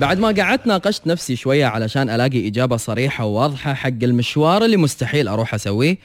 [0.00, 5.28] بعد ما قعدت ناقشت نفسي شوية علشان ألاقي إجابة صريحة وواضحة حق المشوار اللي مستحيل
[5.28, 5.98] أروح أسويه.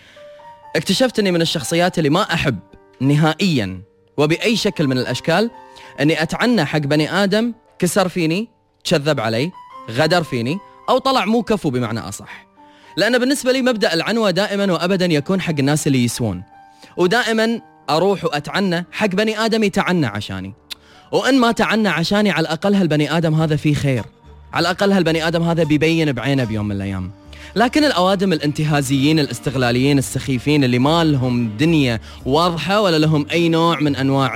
[0.76, 2.60] اكتشفت أني من الشخصيات اللي ما أحب
[3.00, 3.82] نهائيا
[4.18, 5.52] وبأي شكل من الأشكال
[6.00, 8.50] أني أتعنى حق بني آدم كسر فيني
[8.84, 9.52] كذب علي
[9.92, 10.58] غدر فيني
[10.90, 12.48] أو طلع مو كفو بمعنى أصح.
[12.98, 16.44] لأن بالنسبة لي مبدأ العنوة دائما وأبدا يكون حق الناس اللي يسوون.
[16.98, 20.54] ودائما أروح وأتعنى حق بني آدم يتعنى عشاني.
[21.12, 24.04] وإن ما تعنى عشاني على الأقل هالبني آدم هذا فيه خير؟
[24.54, 27.12] على الأقل هالبني آدم هذا بيبين بعينه بيوم من الأيام؟
[27.56, 33.96] لكن الأوادم الانتهازيين الاستغلاليين السخيفين اللي ما لهم دنيا واضحة ولا لهم أي نوع من
[33.96, 34.34] أنواع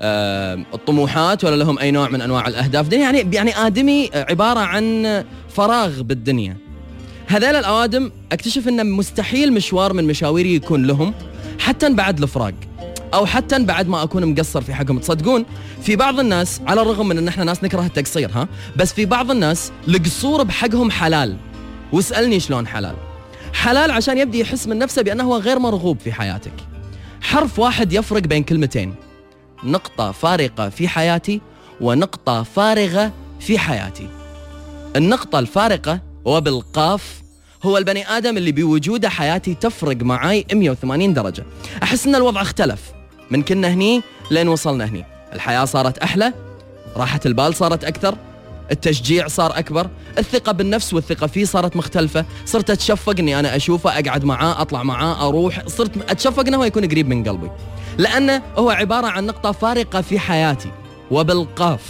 [0.00, 2.92] آه، الطموحات ولا لهم أي نوع من أنواع الأهداف.
[2.92, 6.56] يعني يعني آدمي عبارة عن فراغ بالدنيا.
[7.26, 11.14] هذيل الأوادم أكتشف أن مستحيل مشوار من مشاويري يكون لهم
[11.58, 12.54] حتى بعد الفراق
[13.14, 14.98] أو حتى بعد ما أكون مقصر في حقهم.
[14.98, 15.44] تصدقون
[15.82, 19.30] في بعض الناس على الرغم من إن إحنا ناس نكره التقصير ها بس في بعض
[19.30, 21.36] الناس القصور بحقهم حلال.
[21.92, 22.94] واسألني شلون حلال؟
[23.52, 26.52] حلال عشان يبدي يحس من نفسه بأنه هو غير مرغوب في حياتك.
[27.20, 28.94] حرف واحد يفرق بين كلمتين.
[29.64, 31.40] نقطة فارقة في حياتي
[31.80, 34.08] ونقطة فارغة في حياتي.
[34.96, 37.22] النقطة الفارقة وبالقاف
[37.62, 41.44] هو البني آدم اللي بوجوده حياتي تفرق معاي 180 درجة.
[41.82, 42.95] أحس أن الوضع اختلف.
[43.30, 45.04] من كنا هني لين وصلنا هني.
[45.32, 46.32] الحياة صارت أحلى
[46.96, 48.16] راحة البال صارت أكثر
[48.70, 49.88] التشجيع صار أكبر
[50.18, 52.24] الثقة بالنفس والثقة فيه صارت مختلفة.
[52.44, 55.66] صرت أتشفق أني أنا أشوفه أقعد معاه أطلع معاه أروح.
[55.66, 57.50] صرت أتشفق أنه يكون قريب من قلبي.
[57.98, 60.70] لأنه هو عبارة عن نقطة فارقة في حياتي
[61.10, 61.82] وبالقاف.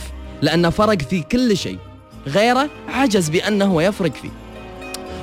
[0.43, 1.79] لأنه فرق في كل شيء.
[2.27, 4.31] غيره عجز بأنه يفرق فيه.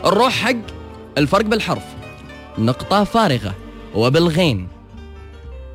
[0.06, 0.56] الروح حق
[1.18, 1.84] الفرق بالحرف.
[2.58, 3.54] نقطة فارغة
[3.96, 4.68] وبالغين.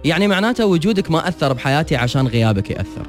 [0.04, 3.06] يعني معناته وجودك ما أثر بحياتي عشان غيابك يأثر.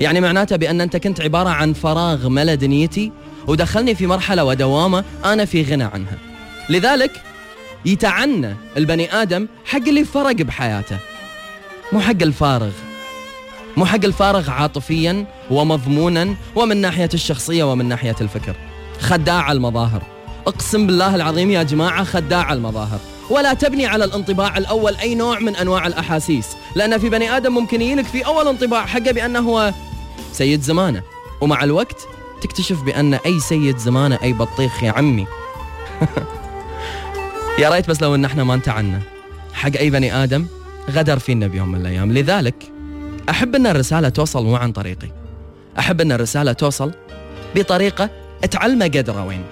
[0.00, 3.12] يعني معناته بأن أنت كنت عبارة عن فراغ ملا دنيتي
[3.46, 6.18] ودخلني في مرحلة ودوامة أنا في غنى عنها.
[6.68, 7.10] لذلك
[7.84, 10.98] يتعنى البني آدم حق اللي فرق بحياته.
[11.92, 12.72] مو حق الفارغ.
[13.76, 18.54] مو حق الفارغ عاطفيا ومضمونا ومن ناحية الشخصية ومن ناحية الفكر.
[19.00, 20.02] خداع المظاهر.
[20.46, 22.98] أقسم بالله العظيم يا جماعة خداع المظاهر.
[23.30, 26.46] ولا تبني على الانطباع الأول أي نوع من أنواع الأحاسيس.
[26.76, 29.72] لأن في بني آدم ممكن يلك في أول انطباع حقه بأنه هو
[30.32, 31.02] سيد زمانه.
[31.40, 32.06] ومع الوقت
[32.42, 35.26] تكتشف بأن أي سيد زمانه أي بطيخ يا عمي.
[37.60, 39.00] يا ريت بس لو إن إحنا ما انتعنا
[39.52, 40.46] حق أي بني آدم
[40.90, 42.12] غدر فينا بيوم من الأيام.
[42.12, 42.72] لذلك
[43.30, 45.08] أحب أن الرسالة توصل مو عن طريقي.
[45.78, 46.92] أحب أن الرسالة توصل
[47.54, 48.10] بطريقة
[48.50, 49.44] تعلمه قدره وين.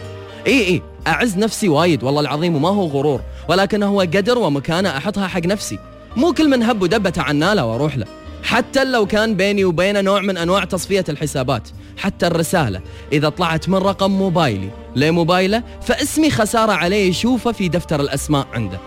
[0.47, 0.83] إي إي.
[1.09, 5.79] أعز نفسي وايد والله العظيم وما هو غرور ولكن هو قدر ومكانه أحطها حق نفسي.
[6.17, 8.07] مو كل من هب ودب اتعنى وأروح له.
[8.43, 12.81] حتى لو كان بيني وبينه نوع من أنواع تصفية الحسابات حتى الرسالة.
[13.13, 18.79] إذا طلعت من رقم موبايلي لموبايله فاسمي خسارة عليه يشوفه في دفتر الأسماء عنده.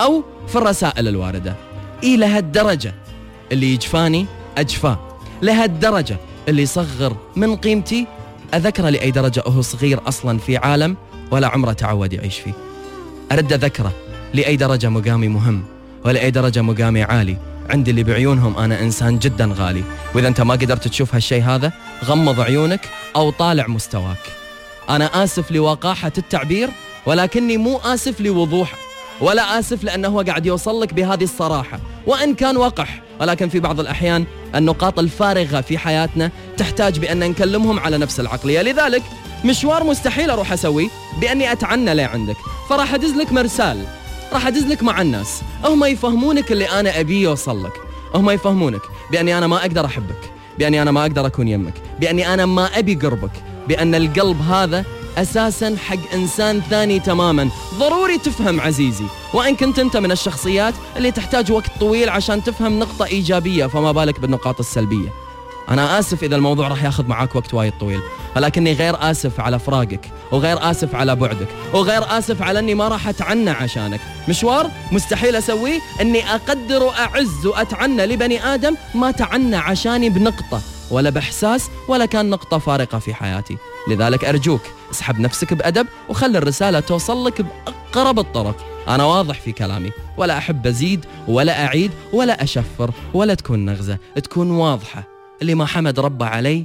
[0.00, 1.54] أو في الرسائل الواردة.
[2.04, 2.94] إي لهالدرجة.
[3.52, 4.26] اللي يجفاني
[4.58, 4.98] أجفاه.
[5.42, 6.16] لهالدرجة.
[6.48, 8.06] اللي يصغر من قيمتي
[8.54, 10.96] أذكره لأي درجة هو صغير أصلا في عالم
[11.30, 12.52] ولا عمره تعود يعيش فيه.
[13.32, 13.92] أرد أذكره
[14.34, 15.62] لأي درجة مقامي مهم
[16.04, 17.36] ولأي درجة مقامي عالي.
[17.70, 19.82] عندي اللي بعيونهم أنا إنسان جدا غالي.
[20.14, 21.72] وإذا أنت ما قدرت تشوف هالشيء هذا
[22.04, 24.26] غمض عيونك أو طالع مستواك.
[24.88, 26.70] أنا آسف لوقاحة التعبير
[27.06, 28.78] ولكني مو آسف لوضوحه
[29.20, 31.80] ولا آسف لأنه هو قاعد يوصل لك بهذه الصراحة.
[32.06, 37.98] وإن كان وقح ولكن في بعض الأحيان النقاط الفارغة في حياتنا تحتاج بأن نكلمهم على
[37.98, 38.62] نفس العقلية.
[38.62, 39.02] لذلك
[39.44, 40.88] مشوار مستحيل أروح أسويه
[41.20, 42.36] بأني أتعنى لي عندك.
[42.68, 43.84] فراح أدز لك مرسال
[44.32, 45.40] راح أدز لك مع الناس.
[45.64, 47.72] هم يفهمونك اللي أنا أبيه يوصل لك.
[48.14, 48.82] هم يفهمونك
[49.12, 52.94] بأني أنا ما أقدر أحبك بأني أنا ما أقدر أكون يمك بأني أنا ما أبي
[52.94, 53.30] قربك
[53.68, 54.84] بأن القلب هذا
[55.18, 57.48] أساسا حق إنسان ثاني تماما.
[57.74, 59.04] ضروري تفهم عزيزي.
[59.34, 64.20] وإن كنت أنت من الشخصيات اللي تحتاج وقت طويل عشان تفهم نقطة إيجابية فما بالك
[64.20, 65.08] بالنقاط السلبية.
[65.68, 68.00] أنا آسف إذا الموضوع راح ياخذ معاك وقت وايد طويل.
[68.36, 73.08] ولكني غير آسف على فراقك وغير آسف على بعدك وغير آسف على إني ما راح
[73.08, 74.00] أتعنى عشانك.
[74.28, 80.60] مشوار مستحيل أسويه إني أقدر وأعز وأتعنى لبني آدم ما تعنى عشاني بنقطة
[80.90, 83.56] ولا بإحساس ولا كان نقطة فارقة في حياتي.
[83.88, 88.66] لذلك أرجوك اسحب نفسك بأدب وخلي الرسالة توصل لك بأقرب الطرق.
[88.88, 94.50] أنا واضح في كلامي ولا أحب أزيد ولا أعيد ولا أشفر ولا تكون نغزة تكون
[94.50, 95.04] واضحة.
[95.42, 96.64] اللي ما حمد ربه علي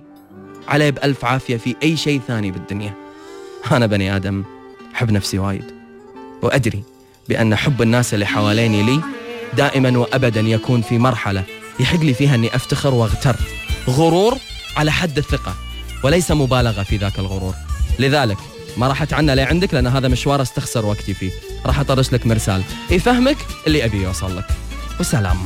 [0.68, 2.94] عليه بألف عافية في أي شيء ثاني بالدنيا.
[3.72, 4.44] أنا بني آدم
[4.96, 5.66] أحب نفسي وايد.
[6.42, 6.84] وأدري
[7.30, 9.02] بأن حب الناس اللي حواليني لي
[9.54, 11.44] دائما وأبدا يكون في مرحلة
[11.80, 13.36] يحق لي فيها أني أفتخر وأغتر.
[13.90, 14.38] غرور
[14.78, 15.56] على حد الثقة.
[16.06, 17.54] وليس مبالغة في ذاك الغرور.
[18.00, 18.38] لذلك
[18.78, 21.32] ما راح اتعنى لعندك لأن هذا مشوار استخسر وقتي فيه.
[21.66, 22.64] راح أطرش لك مرسال.
[22.92, 23.38] يفهمك
[23.68, 24.46] اللي أبي يوصل لك.
[24.98, 25.38] والسلام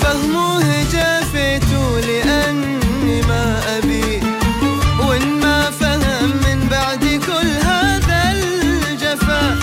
[0.00, 0.62] فهموه
[0.92, 1.64] جافيت
[2.06, 4.20] لأني ما أبي.
[5.08, 9.58] وإن ما فهم من بعد كل هذا الجفا.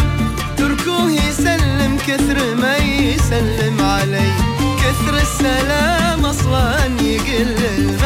[0.58, 4.32] تركوه يسلم كثر ما يسلم علي.
[4.78, 7.98] كثر السلام أصلا يقل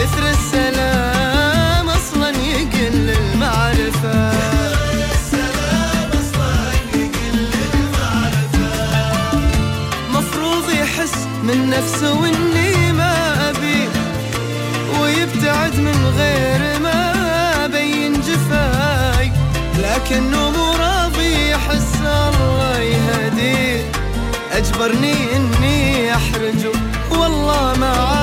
[0.00, 4.32] كثر السلام أصلا يقل المعرفة.
[10.14, 13.88] مفروض يحس من نفسه وإني ما أبي
[15.00, 19.32] ويبتعد من غير ما بين جفاي.
[19.78, 23.92] لكنه مو راضي يحس الله يهديه.
[24.52, 26.72] أجبرني إني أحرجه
[27.10, 28.19] والله معاي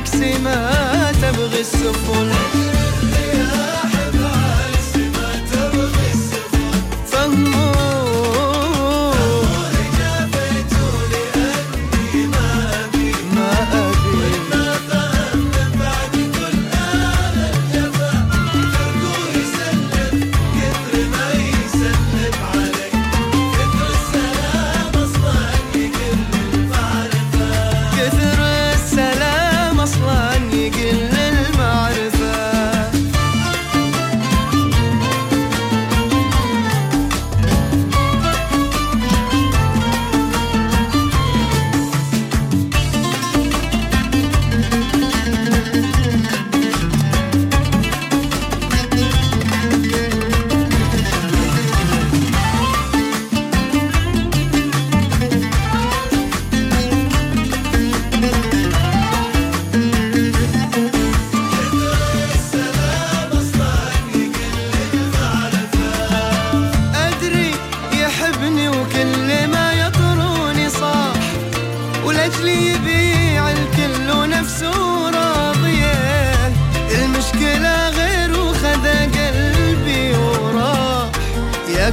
[0.00, 2.59] بعكس ما تبغي السفن.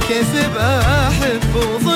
[0.08, 1.87] كيف بأحب